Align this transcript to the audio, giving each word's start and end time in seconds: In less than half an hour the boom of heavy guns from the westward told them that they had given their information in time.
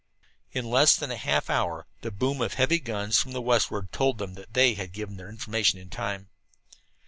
In 0.51 0.65
less 0.65 0.95
than 0.95 1.11
half 1.11 1.47
an 1.47 1.55
hour 1.55 1.85
the 2.01 2.09
boom 2.09 2.41
of 2.41 2.55
heavy 2.55 2.79
guns 2.79 3.19
from 3.21 3.33
the 3.33 3.39
westward 3.41 3.91
told 3.91 4.17
them 4.17 4.33
that 4.33 4.55
they 4.55 4.73
had 4.73 4.93
given 4.93 5.17
their 5.17 5.29
information 5.29 5.77
in 5.77 5.91
time. 5.91 6.29